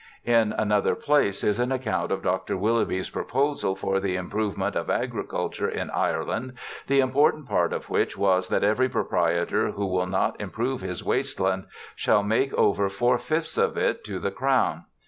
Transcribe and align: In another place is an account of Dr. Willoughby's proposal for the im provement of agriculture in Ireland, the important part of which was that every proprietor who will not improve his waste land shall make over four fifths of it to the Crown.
In 0.25 0.51
another 0.53 0.95
place 0.95 1.43
is 1.43 1.59
an 1.59 1.71
account 1.71 2.11
of 2.11 2.23
Dr. 2.23 2.57
Willoughby's 2.57 3.11
proposal 3.11 3.75
for 3.75 3.99
the 3.99 4.17
im 4.17 4.31
provement 4.31 4.75
of 4.75 4.89
agriculture 4.89 5.69
in 5.69 5.91
Ireland, 5.91 6.53
the 6.87 6.99
important 7.01 7.47
part 7.47 7.71
of 7.71 7.87
which 7.91 8.17
was 8.17 8.47
that 8.47 8.63
every 8.63 8.89
proprietor 8.89 9.69
who 9.73 9.85
will 9.85 10.07
not 10.07 10.41
improve 10.41 10.81
his 10.81 11.03
waste 11.03 11.39
land 11.39 11.67
shall 11.95 12.23
make 12.23 12.51
over 12.55 12.89
four 12.89 13.19
fifths 13.19 13.59
of 13.59 13.77
it 13.77 14.03
to 14.05 14.17
the 14.17 14.31
Crown. 14.31 14.85